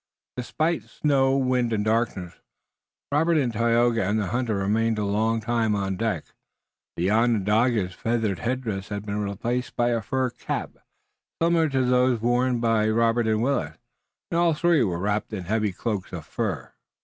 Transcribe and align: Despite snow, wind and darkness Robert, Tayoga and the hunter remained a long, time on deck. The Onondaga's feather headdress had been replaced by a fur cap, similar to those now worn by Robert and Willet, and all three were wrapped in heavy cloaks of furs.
Despite 0.35 0.81
snow, 0.81 1.37
wind 1.37 1.71
and 1.71 1.85
darkness 1.85 2.33
Robert, 3.11 3.35
Tayoga 3.53 4.03
and 4.03 4.19
the 4.19 4.29
hunter 4.29 4.55
remained 4.55 4.97
a 4.97 5.05
long, 5.05 5.41
time 5.41 5.75
on 5.75 5.95
deck. 5.95 6.25
The 6.97 7.11
Onondaga's 7.11 7.93
feather 7.93 8.33
headdress 8.33 8.89
had 8.89 9.05
been 9.05 9.19
replaced 9.23 9.75
by 9.75 9.89
a 9.89 10.01
fur 10.01 10.31
cap, 10.31 10.71
similar 11.39 11.69
to 11.69 11.85
those 11.85 12.19
now 12.19 12.27
worn 12.27 12.59
by 12.59 12.89
Robert 12.89 13.27
and 13.27 13.43
Willet, 13.43 13.77
and 14.31 14.39
all 14.39 14.55
three 14.55 14.83
were 14.83 14.97
wrapped 14.97 15.33
in 15.33 15.43
heavy 15.43 15.71
cloaks 15.71 16.11
of 16.13 16.25
furs. 16.25 16.71